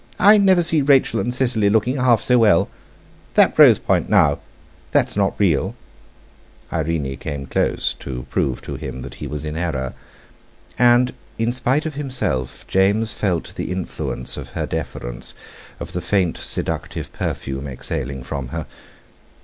[0.17, 2.69] "I never see Rachel and Cicely looking half so well.
[3.35, 5.75] That rose point, now—that's not real!"
[6.73, 9.93] Irene came close, to prove to him that he was in error.
[10.79, 15.35] And, in spite of himself, James felt the influence of her deference,
[15.79, 18.65] of the faint seductive perfume exhaling from her.